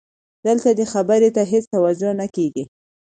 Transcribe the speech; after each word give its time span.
دلته 0.45 0.69
دې 0.77 0.85
خبرې 0.93 1.29
ته 1.35 1.41
هېڅ 1.51 1.65
توجه 1.73 2.11
نه 2.19 2.27
کېږي. 2.35 2.63